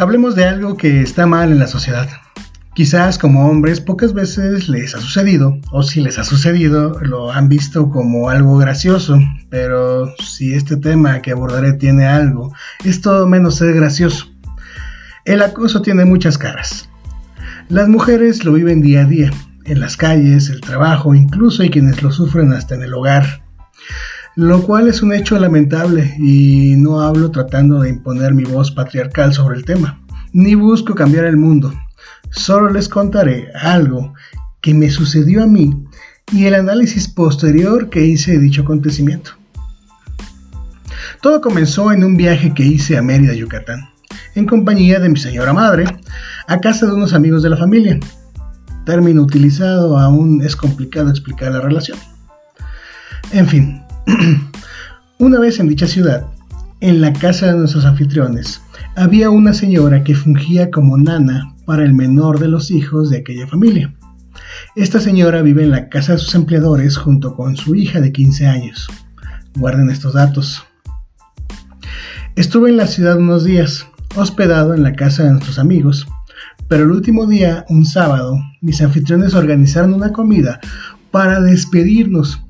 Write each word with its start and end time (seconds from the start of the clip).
Hablemos 0.00 0.36
de 0.36 0.44
algo 0.44 0.76
que 0.76 1.02
está 1.02 1.26
mal 1.26 1.50
en 1.50 1.58
la 1.58 1.66
sociedad. 1.66 2.08
Quizás 2.76 3.18
como 3.18 3.48
hombres 3.48 3.80
pocas 3.80 4.14
veces 4.14 4.68
les 4.68 4.94
ha 4.94 5.00
sucedido, 5.00 5.58
o 5.72 5.82
si 5.82 6.00
les 6.00 6.20
ha 6.20 6.24
sucedido, 6.24 7.00
lo 7.00 7.32
han 7.32 7.48
visto 7.48 7.90
como 7.90 8.30
algo 8.30 8.58
gracioso, 8.58 9.18
pero 9.50 10.14
si 10.22 10.54
este 10.54 10.76
tema 10.76 11.20
que 11.20 11.32
abordaré 11.32 11.72
tiene 11.72 12.06
algo, 12.06 12.54
es 12.84 13.00
todo 13.00 13.26
menos 13.26 13.56
ser 13.56 13.74
gracioso. 13.74 14.28
El 15.24 15.42
acoso 15.42 15.82
tiene 15.82 16.04
muchas 16.04 16.38
caras. 16.38 16.88
Las 17.68 17.88
mujeres 17.88 18.44
lo 18.44 18.52
viven 18.52 18.80
día 18.80 19.00
a 19.00 19.06
día, 19.06 19.32
en 19.64 19.80
las 19.80 19.96
calles, 19.96 20.48
el 20.48 20.60
trabajo, 20.60 21.12
incluso 21.12 21.64
hay 21.64 21.70
quienes 21.70 22.04
lo 22.04 22.12
sufren 22.12 22.52
hasta 22.52 22.76
en 22.76 22.82
el 22.82 22.94
hogar. 22.94 23.42
Lo 24.40 24.62
cual 24.62 24.86
es 24.86 25.02
un 25.02 25.12
hecho 25.12 25.36
lamentable 25.36 26.14
y 26.16 26.76
no 26.76 27.00
hablo 27.00 27.32
tratando 27.32 27.80
de 27.80 27.88
imponer 27.88 28.34
mi 28.34 28.44
voz 28.44 28.70
patriarcal 28.70 29.32
sobre 29.32 29.56
el 29.56 29.64
tema, 29.64 30.00
ni 30.32 30.54
busco 30.54 30.94
cambiar 30.94 31.24
el 31.24 31.36
mundo 31.36 31.74
Solo 32.30 32.70
les 32.70 32.88
contaré 32.88 33.50
algo 33.60 34.14
que 34.60 34.74
me 34.74 34.90
sucedió 34.90 35.42
a 35.42 35.48
mí 35.48 35.74
y 36.30 36.44
el 36.44 36.54
análisis 36.54 37.08
posterior 37.08 37.90
que 37.90 38.06
hice 38.06 38.30
de 38.30 38.38
dicho 38.38 38.62
acontecimiento. 38.62 39.32
Todo 41.20 41.40
comenzó 41.40 41.90
en 41.90 42.04
un 42.04 42.16
viaje 42.16 42.54
que 42.54 42.62
hice 42.62 42.96
a 42.96 43.02
Mérida, 43.02 43.34
Yucatán, 43.34 43.90
en 44.36 44.46
compañía 44.46 45.00
de 45.00 45.08
mi 45.08 45.18
señora 45.18 45.52
madre, 45.52 45.84
a 46.46 46.60
casa 46.60 46.86
de 46.86 46.92
unos 46.92 47.12
amigos 47.12 47.42
de 47.42 47.50
la 47.50 47.56
familia. 47.56 47.98
Término 48.86 49.22
utilizado 49.22 49.98
aún 49.98 50.42
es 50.44 50.54
complicado 50.54 51.10
explicar 51.10 51.50
la 51.50 51.60
relación. 51.60 51.98
En 53.32 53.48
fin, 53.48 53.82
una 55.18 55.38
vez 55.38 55.60
en 55.60 55.68
dicha 55.68 55.86
ciudad, 55.86 56.26
en 56.80 57.00
la 57.00 57.12
casa 57.12 57.46
de 57.46 57.58
nuestros 57.58 57.84
anfitriones, 57.84 58.62
había 58.96 59.30
una 59.30 59.52
señora 59.52 60.02
que 60.02 60.14
fungía 60.14 60.70
como 60.70 60.96
nana 60.96 61.54
para 61.66 61.84
el 61.84 61.92
menor 61.92 62.38
de 62.38 62.48
los 62.48 62.70
hijos 62.70 63.10
de 63.10 63.18
aquella 63.18 63.46
familia. 63.46 63.94
Esta 64.76 65.00
señora 65.00 65.42
vive 65.42 65.64
en 65.64 65.70
la 65.70 65.88
casa 65.88 66.12
de 66.12 66.18
sus 66.18 66.34
empleadores 66.34 66.96
junto 66.96 67.34
con 67.34 67.56
su 67.56 67.74
hija 67.74 68.00
de 68.00 68.12
15 68.12 68.46
años. 68.46 68.88
Guarden 69.56 69.90
estos 69.90 70.14
datos. 70.14 70.64
Estuve 72.36 72.70
en 72.70 72.76
la 72.76 72.86
ciudad 72.86 73.18
unos 73.18 73.44
días, 73.44 73.86
hospedado 74.14 74.74
en 74.74 74.82
la 74.82 74.92
casa 74.92 75.24
de 75.24 75.32
nuestros 75.32 75.58
amigos, 75.58 76.06
pero 76.68 76.84
el 76.84 76.92
último 76.92 77.26
día, 77.26 77.64
un 77.68 77.84
sábado, 77.84 78.38
mis 78.60 78.80
anfitriones 78.80 79.34
organizaron 79.34 79.94
una 79.94 80.12
comida 80.12 80.60
para 81.10 81.40
despedirnos. 81.40 82.40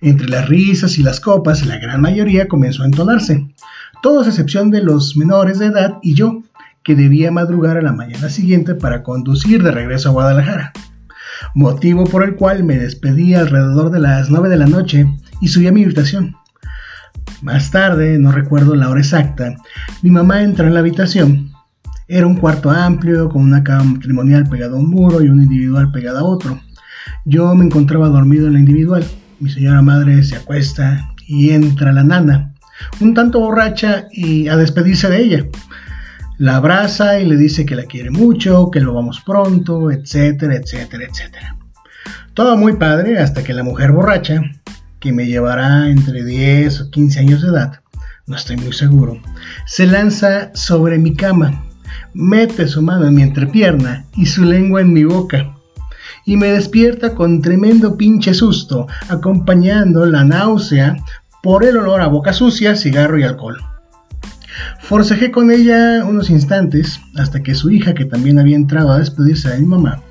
Entre 0.00 0.28
las 0.28 0.48
risas 0.48 0.98
y 0.98 1.02
las 1.02 1.20
copas, 1.20 1.64
la 1.66 1.78
gran 1.78 2.00
mayoría 2.00 2.48
comenzó 2.48 2.82
a 2.82 2.86
entonarse, 2.86 3.46
todos 4.02 4.26
a 4.26 4.30
excepción 4.30 4.70
de 4.70 4.82
los 4.82 5.16
menores 5.16 5.58
de 5.58 5.66
edad 5.66 5.98
y 6.02 6.14
yo, 6.14 6.42
que 6.82 6.94
debía 6.94 7.30
madrugar 7.30 7.76
a 7.76 7.82
la 7.82 7.92
mañana 7.92 8.28
siguiente 8.28 8.74
para 8.74 9.02
conducir 9.02 9.62
de 9.62 9.72
regreso 9.72 10.08
a 10.08 10.12
Guadalajara, 10.12 10.72
motivo 11.54 12.04
por 12.04 12.22
el 12.22 12.36
cual 12.36 12.62
me 12.62 12.78
despedí 12.78 13.34
alrededor 13.34 13.90
de 13.90 13.98
las 13.98 14.30
9 14.30 14.48
de 14.48 14.56
la 14.56 14.66
noche 14.66 15.06
y 15.40 15.48
subí 15.48 15.66
a 15.66 15.72
mi 15.72 15.82
habitación. 15.82 16.36
Más 17.42 17.70
tarde, 17.70 18.18
no 18.18 18.32
recuerdo 18.32 18.76
la 18.76 18.88
hora 18.88 19.00
exacta, 19.00 19.56
mi 20.02 20.10
mamá 20.10 20.42
entró 20.42 20.66
en 20.66 20.74
la 20.74 20.80
habitación. 20.80 21.50
Era 22.08 22.26
un 22.26 22.36
cuarto 22.36 22.70
amplio, 22.70 23.28
con 23.28 23.42
una 23.42 23.64
cama 23.64 23.94
matrimonial 23.94 24.48
pegada 24.48 24.76
a 24.76 24.78
un 24.78 24.88
muro 24.88 25.22
y 25.22 25.28
un 25.28 25.42
individual 25.42 25.90
pegada 25.90 26.20
a 26.20 26.24
otro. 26.24 26.60
Yo 27.24 27.52
me 27.56 27.64
encontraba 27.64 28.08
dormido 28.08 28.46
en 28.46 28.52
la 28.52 28.60
individual. 28.60 29.04
Mi 29.38 29.50
señora 29.50 29.82
madre 29.82 30.24
se 30.24 30.36
acuesta 30.36 31.10
y 31.26 31.50
entra 31.50 31.92
la 31.92 32.02
nana, 32.02 32.54
un 33.00 33.12
tanto 33.12 33.40
borracha 33.40 34.06
y 34.10 34.48
a 34.48 34.56
despedirse 34.56 35.10
de 35.10 35.20
ella. 35.20 35.44
La 36.38 36.56
abraza 36.56 37.20
y 37.20 37.26
le 37.26 37.36
dice 37.36 37.66
que 37.66 37.76
la 37.76 37.84
quiere 37.84 38.10
mucho, 38.10 38.70
que 38.70 38.80
lo 38.80 38.94
vamos 38.94 39.20
pronto, 39.20 39.90
etcétera, 39.90 40.56
etcétera, 40.56 41.04
etcétera. 41.04 41.56
Todo 42.32 42.56
muy 42.56 42.76
padre 42.76 43.18
hasta 43.18 43.44
que 43.44 43.52
la 43.52 43.62
mujer 43.62 43.92
borracha, 43.92 44.40
que 45.00 45.12
me 45.12 45.26
llevará 45.26 45.90
entre 45.90 46.24
10 46.24 46.80
o 46.80 46.90
15 46.90 47.20
años 47.20 47.42
de 47.42 47.48
edad, 47.48 47.80
no 48.26 48.36
estoy 48.36 48.56
muy 48.56 48.72
seguro, 48.72 49.20
se 49.66 49.86
lanza 49.86 50.50
sobre 50.54 50.98
mi 50.98 51.14
cama, 51.14 51.62
mete 52.14 52.68
su 52.68 52.80
mano 52.80 53.06
en 53.06 53.14
mi 53.14 53.22
entrepierna 53.22 54.06
y 54.14 54.24
su 54.24 54.44
lengua 54.44 54.80
en 54.80 54.94
mi 54.94 55.04
boca 55.04 55.55
y 56.26 56.36
me 56.36 56.48
despierta 56.48 57.14
con 57.14 57.40
tremendo 57.40 57.96
pinche 57.96 58.34
susto, 58.34 58.88
acompañando 59.08 60.04
la 60.04 60.24
náusea 60.24 60.96
por 61.42 61.64
el 61.64 61.76
olor 61.76 62.02
a 62.02 62.08
boca 62.08 62.32
sucia, 62.32 62.74
cigarro 62.74 63.18
y 63.18 63.22
alcohol. 63.22 63.56
Forcejé 64.80 65.30
con 65.30 65.50
ella 65.50 66.04
unos 66.04 66.28
instantes 66.28 67.00
hasta 67.16 67.42
que 67.42 67.54
su 67.54 67.70
hija, 67.70 67.94
que 67.94 68.04
también 68.04 68.38
había 68.38 68.56
entrado 68.56 68.90
a 68.90 68.98
despedirse 68.98 69.50
de 69.50 69.60
mi 69.60 69.66
mamá, 69.66 70.02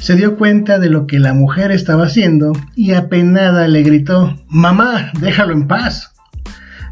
se 0.00 0.16
dio 0.16 0.36
cuenta 0.36 0.78
de 0.78 0.90
lo 0.90 1.06
que 1.06 1.18
la 1.18 1.34
mujer 1.34 1.70
estaba 1.70 2.06
haciendo 2.06 2.52
y 2.74 2.92
apenada 2.92 3.68
le 3.68 3.82
gritó, 3.82 4.36
Mamá, 4.48 5.12
déjalo 5.20 5.52
en 5.52 5.68
paz. 5.68 6.12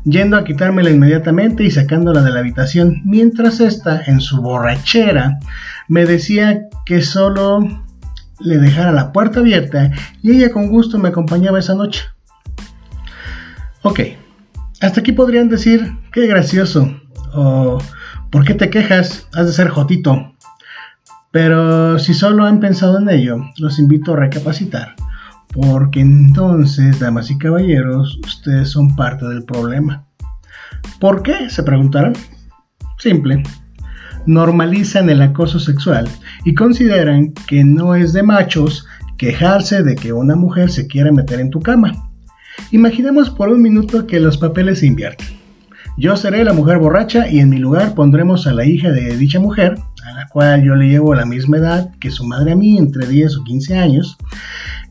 Yendo 0.05 0.37
a 0.37 0.45
quitármela 0.45 0.91
inmediatamente 0.91 1.65
y 1.65 1.71
sacándola 1.71 2.23
de 2.23 2.31
la 2.31 2.41
habitación, 2.41 3.03
mientras 3.05 3.61
ésta, 3.61 4.03
en 4.07 4.21
su 4.21 4.43
borrachera, 4.43 5.39
me 5.89 6.07
decía 6.07 6.63
que 6.85 7.03
solo 7.03 7.61
le 8.41 8.59
dejara 8.59 8.93
la 8.93 9.13
puerta 9.13 9.41
abierta 9.41 9.91
y 10.23 10.33
ella 10.33 10.53
con 10.53 10.69
gusto 10.69 10.99
me 10.99 11.09
acompañaba 11.09 11.59
esa 11.59 11.75
noche. 11.75 12.03
Ok, 13.83 14.01
hasta 14.81 15.01
aquí 15.01 15.13
podrían 15.13 15.49
decir, 15.49 15.93
qué 16.13 16.27
gracioso, 16.27 16.95
o 17.35 17.79
¿por 18.31 18.45
qué 18.45 18.55
te 18.55 18.71
quejas? 18.71 19.29
Has 19.35 19.47
de 19.47 19.53
ser 19.53 19.69
jotito. 19.69 20.35
Pero 21.31 21.99
si 21.99 22.15
solo 22.15 22.45
han 22.45 22.61
pensado 22.61 22.99
en 22.99 23.09
ello, 23.09 23.39
los 23.57 23.79
invito 23.79 24.13
a 24.13 24.17
recapacitar, 24.17 24.95
porque 25.53 26.01
entonces, 26.01 27.01
damas 27.01 27.31
y 27.31 27.39
caballeros, 27.39 28.19
ustedes 28.25 28.71
son 28.71 28.95
parte 28.95 29.27
del 29.27 29.45
problema. 29.45 30.05
¿Por 31.01 31.23
qué? 31.23 31.49
Se 31.49 31.63
preguntarán. 31.63 32.13
Simple. 32.99 33.43
Normalizan 34.27 35.11
el 35.11 35.23
acoso 35.23 35.59
sexual 35.59 36.09
y 36.45 36.55
consideran 36.55 37.33
que 37.47 37.65
no 37.65 37.95
es 37.95 38.13
de 38.13 38.23
machos 38.23 38.87
quejarse 39.17 39.83
de 39.83 39.95
que 39.95 40.13
una 40.13 40.37
mujer 40.37 40.71
se 40.71 40.87
quiera 40.87 41.13
meter 41.13 41.41
en 41.41 41.51
tu 41.51 41.61
cama. 41.61 41.93
Imaginemos 42.71 43.31
por 43.31 43.49
un 43.49 43.63
minuto 43.63 44.07
que 44.07 44.21
los 44.21 44.39
papeles 44.39 44.81
se 44.81 44.87
invierten. 44.87 45.29
Yo 45.99 46.17
seré 46.17 46.43
la 46.43 46.55
mujer 46.55 46.79
borracha 46.79 47.29
y 47.29 47.41
en 47.41 47.51
mi 47.51 47.59
lugar 47.59 47.95
pondremos 47.95 48.47
a 48.47 48.55
la 48.55 48.65
hija 48.65 48.91
de 48.91 49.17
dicha 49.17 49.41
mujer, 49.41 49.75
a 50.05 50.13
la 50.15 50.27
cual 50.29 50.65
yo 50.65 50.75
le 50.75 50.89
llevo 50.89 51.15
la 51.15 51.27
misma 51.27 51.59
edad 51.59 51.91
que 52.01 52.11
su 52.11 52.25
madre 52.25 52.53
a 52.53 52.57
mí, 52.57 52.79
entre 52.79 53.07
10 53.07 53.37
o 53.37 53.45
15 53.45 53.77
años. 53.77 54.17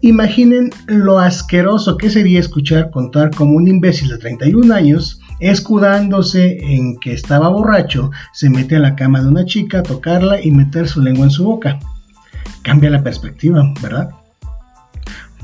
Imaginen 0.02 0.70
lo 0.86 1.20
asqueroso 1.20 1.98
que 1.98 2.10
sería 2.10 2.40
escuchar 2.40 2.92
contar 2.92 3.32
como 3.32 3.56
un 3.56 3.68
imbécil 3.68 4.10
de 4.10 4.20
31 4.20 4.74
años, 4.74 5.20
escudándose 5.42 6.58
en 6.62 6.98
que 7.00 7.14
estaba 7.14 7.50
borracho, 7.50 8.12
se 8.32 8.50
mete 8.50 8.76
a 8.76 8.80
la 8.80 8.96
cama 8.96 9.22
de 9.22 9.28
una 9.28 9.44
chica, 9.44 9.84
tocarla 9.84 10.40
y 10.42 10.52
meter 10.52 10.88
su 10.88 11.02
lengua 11.02 11.26
en 11.26 11.32
su 11.32 11.44
boca. 11.44 11.80
Cambia 12.62 12.92
la 12.92 13.04
perspectiva, 13.04 13.74
¿verdad? 13.82 14.12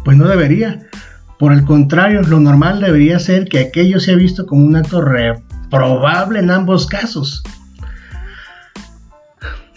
Pues 0.06 0.16
no 0.16 0.28
debería. 0.28 0.88
Por 1.40 1.52
el 1.52 1.66
contrario, 1.66 2.22
lo 2.22 2.40
normal 2.40 2.80
debería 2.80 3.19
ser 3.19 3.50
que 3.50 3.59
aquello 3.59 4.00
sea 4.00 4.16
visto 4.16 4.46
como 4.46 4.66
un 4.66 4.75
acto 4.75 5.03
probable 5.69 6.40
en 6.40 6.52
ambos 6.52 6.86
casos. 6.86 7.44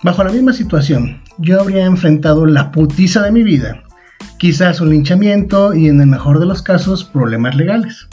Bajo 0.03 0.25
la 0.25 0.33
misma 0.33 0.53
situación, 0.53 1.23
yo 1.39 1.61
habría 1.61 1.85
enfrentado 1.85 2.47
la 2.47 2.73
putiza 2.73 3.23
de 3.23 3.33
mi 3.33 3.43
vida, 3.43 3.83
quizás 4.39 4.81
un 4.81 4.91
linchamiento 4.91 5.75
y 5.75 5.89
en 5.89 6.01
el 6.01 6.07
mejor 6.07 6.39
de 6.39 6.47
los 6.47 6.63
casos 6.63 7.05
problemas 7.05 7.55
legales. 7.55 8.09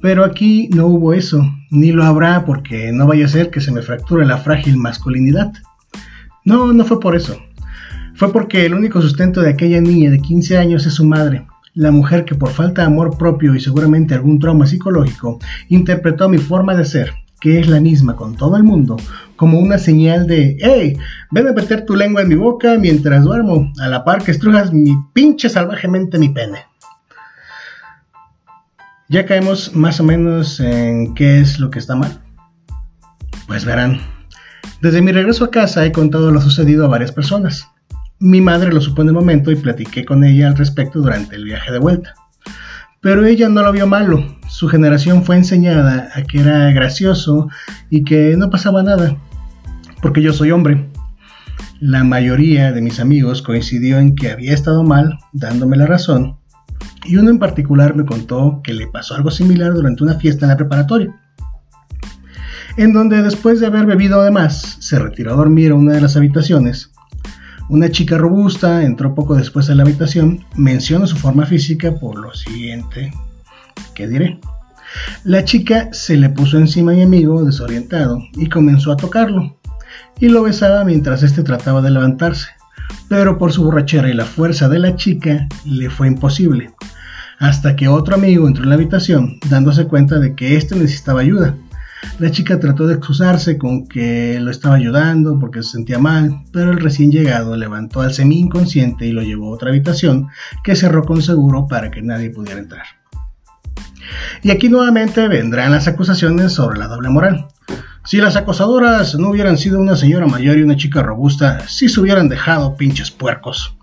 Pero 0.00 0.24
aquí 0.24 0.68
no 0.74 0.86
hubo 0.86 1.12
eso, 1.12 1.42
ni 1.70 1.92
lo 1.92 2.04
habrá 2.04 2.44
porque 2.44 2.90
no 2.92 3.06
vaya 3.06 3.26
a 3.26 3.28
ser 3.28 3.50
que 3.50 3.60
se 3.60 3.70
me 3.70 3.82
fracture 3.82 4.24
la 4.24 4.38
frágil 4.38 4.76
masculinidad. 4.76 5.52
No, 6.44 6.72
no 6.72 6.84
fue 6.84 7.00
por 7.00 7.14
eso. 7.14 7.38
Fue 8.14 8.32
porque 8.32 8.66
el 8.66 8.74
único 8.74 9.00
sustento 9.00 9.40
de 9.40 9.50
aquella 9.50 9.80
niña 9.80 10.10
de 10.10 10.20
15 10.20 10.58
años 10.58 10.86
es 10.86 10.94
su 10.94 11.04
madre, 11.04 11.46
la 11.74 11.90
mujer 11.90 12.24
que 12.24 12.34
por 12.34 12.50
falta 12.50 12.82
de 12.82 12.88
amor 12.88 13.16
propio 13.16 13.54
y 13.54 13.60
seguramente 13.60 14.14
algún 14.14 14.38
trauma 14.38 14.66
psicológico 14.66 15.38
interpretó 15.68 16.28
mi 16.28 16.38
forma 16.38 16.74
de 16.74 16.84
ser, 16.84 17.12
que 17.40 17.60
es 17.60 17.68
la 17.68 17.80
misma 17.80 18.16
con 18.16 18.36
todo 18.36 18.56
el 18.56 18.62
mundo, 18.62 18.96
como 19.36 19.58
una 19.58 19.78
señal 19.78 20.26
de, 20.26 20.56
hey, 20.60 20.96
ven 21.30 21.48
a 21.48 21.52
meter 21.52 21.86
tu 21.86 21.94
lengua 21.94 22.22
en 22.22 22.28
mi 22.28 22.34
boca 22.34 22.76
mientras 22.78 23.24
duermo, 23.24 23.72
a 23.80 23.88
la 23.88 24.04
par 24.04 24.22
que 24.22 24.32
estrujas 24.32 24.72
mi 24.72 24.94
pinche 25.14 25.48
salvajemente 25.48 26.18
mi 26.18 26.28
pene. 26.28 26.69
Ya 29.10 29.26
caemos 29.26 29.74
más 29.74 29.98
o 29.98 30.04
menos 30.04 30.60
en 30.60 31.14
qué 31.14 31.40
es 31.40 31.58
lo 31.58 31.68
que 31.68 31.80
está 31.80 31.96
mal. 31.96 32.20
Pues 33.48 33.64
verán, 33.64 33.98
desde 34.80 35.02
mi 35.02 35.10
regreso 35.10 35.44
a 35.44 35.50
casa 35.50 35.84
he 35.84 35.90
contado 35.90 36.30
lo 36.30 36.40
sucedido 36.40 36.84
a 36.84 36.88
varias 36.88 37.10
personas. 37.10 37.66
Mi 38.20 38.40
madre 38.40 38.72
lo 38.72 38.80
supo 38.80 39.02
en 39.02 39.08
el 39.08 39.14
momento 39.14 39.50
y 39.50 39.56
platiqué 39.56 40.04
con 40.04 40.22
ella 40.22 40.46
al 40.46 40.56
respecto 40.56 41.00
durante 41.00 41.34
el 41.34 41.44
viaje 41.44 41.72
de 41.72 41.80
vuelta. 41.80 42.14
Pero 43.00 43.26
ella 43.26 43.48
no 43.48 43.64
lo 43.64 43.72
vio 43.72 43.88
malo. 43.88 44.38
Su 44.48 44.68
generación 44.68 45.24
fue 45.24 45.34
enseñada 45.34 46.10
a 46.14 46.22
que 46.22 46.38
era 46.38 46.70
gracioso 46.70 47.48
y 47.90 48.04
que 48.04 48.36
no 48.36 48.48
pasaba 48.48 48.84
nada. 48.84 49.16
porque 50.00 50.22
yo 50.22 50.32
soy 50.32 50.52
hombre. 50.52 50.88
La 51.80 52.04
mayoría 52.04 52.70
de 52.70 52.80
mis 52.80 53.00
amigos 53.00 53.42
coincidió 53.42 53.98
en 53.98 54.14
que 54.14 54.30
había 54.30 54.54
estado 54.54 54.84
mal, 54.84 55.18
dándome 55.32 55.76
la 55.76 55.86
razón, 55.86 56.39
y 57.04 57.16
uno 57.16 57.30
en 57.30 57.38
particular 57.38 57.94
me 57.94 58.04
contó 58.04 58.60
que 58.62 58.72
le 58.72 58.86
pasó 58.86 59.14
algo 59.14 59.30
similar 59.30 59.72
durante 59.72 60.02
una 60.02 60.14
fiesta 60.14 60.44
en 60.44 60.50
la 60.50 60.56
preparatoria, 60.56 61.14
en 62.76 62.92
donde 62.92 63.22
después 63.22 63.60
de 63.60 63.66
haber 63.66 63.86
bebido 63.86 64.20
además, 64.20 64.76
se 64.80 64.98
retiró 64.98 65.32
a 65.32 65.36
dormir 65.36 65.72
a 65.72 65.74
una 65.74 65.94
de 65.94 66.00
las 66.00 66.16
habitaciones. 66.16 66.92
Una 67.68 67.90
chica 67.90 68.18
robusta 68.18 68.82
entró 68.82 69.14
poco 69.14 69.36
después 69.36 69.70
a 69.70 69.74
la 69.74 69.82
habitación, 69.82 70.44
mencionó 70.56 71.06
su 71.06 71.16
forma 71.16 71.46
física 71.46 71.94
por 71.94 72.18
lo 72.18 72.34
siguiente, 72.34 73.12
¿qué 73.94 74.08
diré? 74.08 74.40
La 75.24 75.44
chica 75.44 75.88
se 75.92 76.16
le 76.16 76.30
puso 76.30 76.58
encima 76.58 76.92
a 76.92 76.96
mi 76.96 77.02
amigo 77.02 77.44
desorientado 77.44 78.18
y 78.34 78.48
comenzó 78.48 78.92
a 78.92 78.96
tocarlo 78.96 79.56
y 80.18 80.28
lo 80.28 80.42
besaba 80.42 80.84
mientras 80.84 81.22
éste 81.22 81.42
trataba 81.42 81.80
de 81.80 81.90
levantarse, 81.90 82.48
pero 83.10 83.38
por 83.38 83.52
su 83.52 83.64
borrachera 83.64 84.08
y 84.08 84.14
la 84.14 84.24
fuerza 84.24 84.68
de 84.68 84.78
la 84.78 84.94
chica 84.94 85.48
le 85.64 85.90
fue 85.90 86.06
imposible, 86.06 86.70
hasta 87.40 87.74
que 87.74 87.88
otro 87.88 88.14
amigo 88.14 88.46
entró 88.46 88.62
en 88.62 88.68
la 88.68 88.76
habitación 88.76 89.40
dándose 89.50 89.88
cuenta 89.88 90.20
de 90.20 90.36
que 90.36 90.56
éste 90.56 90.76
necesitaba 90.76 91.20
ayuda. 91.20 91.56
La 92.20 92.30
chica 92.30 92.60
trató 92.60 92.86
de 92.86 92.94
excusarse 92.94 93.58
con 93.58 93.88
que 93.88 94.38
lo 94.38 94.52
estaba 94.52 94.76
ayudando 94.76 95.40
porque 95.40 95.64
se 95.64 95.72
sentía 95.72 95.98
mal, 95.98 96.44
pero 96.52 96.70
el 96.70 96.78
recién 96.78 97.10
llegado 97.10 97.56
levantó 97.56 98.00
al 98.00 98.14
semi 98.14 98.38
inconsciente 98.38 99.06
y 99.06 99.10
lo 99.10 99.22
llevó 99.22 99.48
a 99.48 99.56
otra 99.56 99.70
habitación 99.70 100.28
que 100.62 100.76
cerró 100.76 101.02
con 101.02 101.20
seguro 101.20 101.66
para 101.66 101.90
que 101.90 102.02
nadie 102.02 102.30
pudiera 102.30 102.60
entrar. 102.60 102.86
Y 104.44 104.52
aquí 104.52 104.68
nuevamente 104.68 105.26
vendrán 105.26 105.72
las 105.72 105.88
acusaciones 105.88 106.52
sobre 106.52 106.78
la 106.78 106.86
doble 106.86 107.08
moral. 107.08 107.48
Si 108.10 108.16
las 108.16 108.34
acosadoras 108.34 109.14
no 109.14 109.30
hubieran 109.30 109.56
sido 109.56 109.78
una 109.78 109.94
señora 109.94 110.26
mayor 110.26 110.58
y 110.58 110.62
una 110.62 110.76
chica 110.76 111.00
robusta, 111.00 111.60
sí 111.68 111.88
se 111.88 112.00
hubieran 112.00 112.28
dejado 112.28 112.74
pinches 112.74 113.08
puercos. 113.08 113.76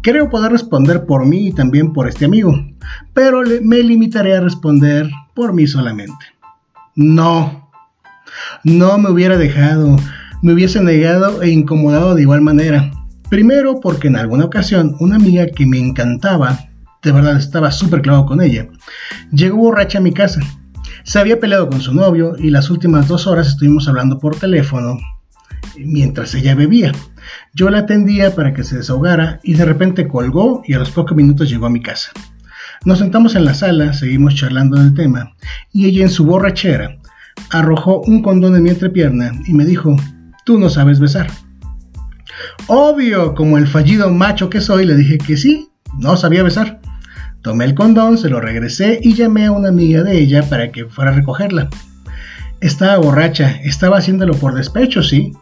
Creo 0.00 0.30
poder 0.30 0.50
responder 0.50 1.04
por 1.04 1.26
mí 1.26 1.48
y 1.48 1.52
también 1.52 1.92
por 1.92 2.08
este 2.08 2.24
amigo, 2.24 2.54
pero 3.12 3.42
me 3.60 3.82
limitaré 3.82 4.34
a 4.34 4.40
responder 4.40 5.10
por 5.34 5.52
mí 5.52 5.66
solamente. 5.66 6.24
No, 6.94 7.70
no 8.62 8.96
me 8.96 9.10
hubiera 9.10 9.36
dejado, 9.36 9.94
me 10.40 10.54
hubiese 10.54 10.82
negado 10.82 11.42
e 11.42 11.50
incomodado 11.50 12.14
de 12.14 12.22
igual 12.22 12.40
manera. 12.40 12.90
Primero 13.28 13.78
porque 13.78 14.08
en 14.08 14.16
alguna 14.16 14.46
ocasión 14.46 14.96
una 15.00 15.16
amiga 15.16 15.48
que 15.54 15.66
me 15.66 15.78
encantaba, 15.78 16.60
de 17.02 17.12
verdad 17.12 17.36
estaba 17.36 17.70
súper 17.72 18.00
clavado 18.00 18.24
con 18.24 18.40
ella, 18.40 18.68
llegó 19.32 19.58
borracha 19.58 19.98
a 19.98 20.00
mi 20.00 20.14
casa 20.14 20.40
se 21.04 21.18
había 21.18 21.38
peleado 21.38 21.68
con 21.68 21.80
su 21.80 21.94
novio 21.94 22.34
y 22.38 22.50
las 22.50 22.70
últimas 22.70 23.06
dos 23.06 23.26
horas 23.26 23.48
estuvimos 23.48 23.86
hablando 23.88 24.18
por 24.18 24.36
teléfono 24.36 24.98
mientras 25.78 26.34
ella 26.34 26.54
bebía. 26.54 26.92
Yo 27.52 27.70
la 27.70 27.80
atendía 27.80 28.34
para 28.34 28.54
que 28.54 28.64
se 28.64 28.78
desahogara 28.78 29.38
y 29.42 29.54
de 29.54 29.64
repente 29.64 30.08
colgó 30.08 30.62
y 30.66 30.72
a 30.72 30.78
los 30.78 30.90
pocos 30.90 31.16
minutos 31.16 31.48
llegó 31.48 31.66
a 31.66 31.70
mi 31.70 31.82
casa. 31.82 32.10
Nos 32.84 32.98
sentamos 32.98 33.34
en 33.34 33.44
la 33.44 33.54
sala, 33.54 33.92
seguimos 33.92 34.34
charlando 34.34 34.78
del 34.78 34.94
tema 34.94 35.34
y 35.72 35.86
ella 35.86 36.02
en 36.02 36.10
su 36.10 36.24
borrachera 36.24 36.98
arrojó 37.50 38.00
un 38.00 38.22
condón 38.22 38.56
en 38.56 38.62
mi 38.62 38.70
entrepierna 38.70 39.32
y 39.46 39.52
me 39.52 39.64
dijo, 39.64 39.96
tú 40.44 40.58
no 40.58 40.70
sabes 40.70 41.00
besar. 41.00 41.30
Obvio, 42.66 43.34
como 43.34 43.58
el 43.58 43.66
fallido 43.66 44.10
macho 44.10 44.48
que 44.48 44.60
soy, 44.60 44.86
le 44.86 44.96
dije 44.96 45.18
que 45.18 45.36
sí, 45.36 45.68
no 45.98 46.16
sabía 46.16 46.42
besar. 46.42 46.80
Tomé 47.44 47.66
el 47.66 47.74
condón, 47.74 48.16
se 48.16 48.30
lo 48.30 48.40
regresé 48.40 48.98
y 49.02 49.12
llamé 49.12 49.44
a 49.44 49.52
una 49.52 49.68
amiga 49.68 50.02
de 50.02 50.18
ella 50.18 50.48
para 50.48 50.72
que 50.72 50.86
fuera 50.86 51.10
a 51.10 51.14
recogerla. 51.14 51.68
Estaba 52.62 52.96
borracha, 52.96 53.60
estaba 53.62 53.98
haciéndolo 53.98 54.32
por 54.32 54.54
despecho, 54.54 55.02
sí, 55.02 55.32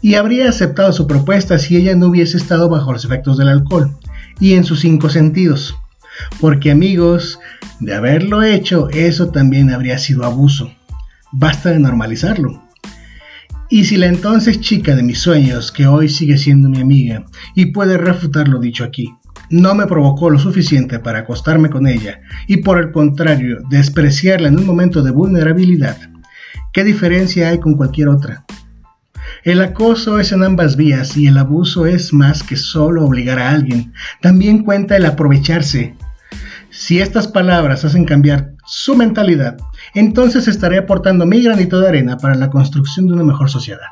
y 0.00 0.14
habría 0.14 0.48
aceptado 0.48 0.90
su 0.94 1.06
propuesta 1.06 1.58
si 1.58 1.76
ella 1.76 1.94
no 1.94 2.06
hubiese 2.06 2.38
estado 2.38 2.70
bajo 2.70 2.94
los 2.94 3.04
efectos 3.04 3.36
del 3.36 3.50
alcohol 3.50 3.94
y 4.40 4.54
en 4.54 4.64
sus 4.64 4.80
cinco 4.80 5.10
sentidos. 5.10 5.76
Porque 6.40 6.70
amigos, 6.70 7.38
de 7.78 7.94
haberlo 7.94 8.42
hecho, 8.42 8.88
eso 8.88 9.28
también 9.28 9.70
habría 9.70 9.98
sido 9.98 10.24
abuso. 10.24 10.72
Basta 11.30 11.68
de 11.68 11.78
normalizarlo. 11.78 12.62
Y 13.68 13.84
si 13.84 13.98
la 13.98 14.06
entonces 14.06 14.62
chica 14.62 14.96
de 14.96 15.02
mis 15.02 15.20
sueños, 15.20 15.72
que 15.72 15.86
hoy 15.86 16.08
sigue 16.08 16.38
siendo 16.38 16.70
mi 16.70 16.80
amiga, 16.80 17.26
y 17.54 17.66
puede 17.66 17.98
refutar 17.98 18.48
lo 18.48 18.60
dicho 18.60 18.82
aquí, 18.82 19.12
no 19.50 19.74
me 19.74 19.86
provocó 19.86 20.30
lo 20.30 20.38
suficiente 20.38 21.00
para 21.00 21.20
acostarme 21.20 21.68
con 21.70 21.86
ella 21.86 22.20
y 22.46 22.58
por 22.58 22.78
el 22.78 22.92
contrario 22.92 23.58
despreciarla 23.68 24.48
en 24.48 24.58
un 24.58 24.64
momento 24.64 25.02
de 25.02 25.10
vulnerabilidad, 25.10 25.96
¿qué 26.72 26.84
diferencia 26.84 27.48
hay 27.48 27.58
con 27.58 27.74
cualquier 27.74 28.08
otra? 28.08 28.44
El 29.42 29.60
acoso 29.60 30.20
es 30.20 30.32
en 30.32 30.44
ambas 30.44 30.76
vías 30.76 31.16
y 31.16 31.26
el 31.26 31.38
abuso 31.38 31.86
es 31.86 32.12
más 32.12 32.42
que 32.42 32.56
solo 32.56 33.04
obligar 33.04 33.38
a 33.38 33.50
alguien. 33.50 33.92
También 34.20 34.62
cuenta 34.62 34.96
el 34.96 35.06
aprovecharse. 35.06 35.94
Si 36.70 37.00
estas 37.00 37.26
palabras 37.26 37.84
hacen 37.84 38.04
cambiar 38.04 38.52
su 38.66 38.94
mentalidad, 38.96 39.56
entonces 39.94 40.46
estaré 40.46 40.78
aportando 40.78 41.26
mi 41.26 41.42
granito 41.42 41.80
de 41.80 41.88
arena 41.88 42.16
para 42.18 42.34
la 42.34 42.50
construcción 42.50 43.06
de 43.06 43.14
una 43.14 43.24
mejor 43.24 43.50
sociedad. 43.50 43.88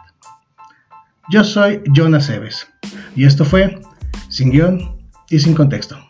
Yo 1.31 1.43
soy 1.44 1.82
Jonas 1.94 2.28
Eves 2.31 2.69
y 3.16 3.25
esto 3.25 3.44
fue 3.44 3.81
Sin 4.28 4.50
Guión 4.50 4.98
y 5.31 5.39
sin 5.39 5.55
contexto. 5.55 6.07